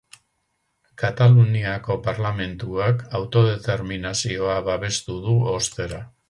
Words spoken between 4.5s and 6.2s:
babestu du ostera